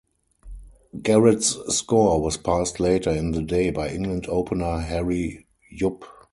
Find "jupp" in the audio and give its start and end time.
5.77-6.05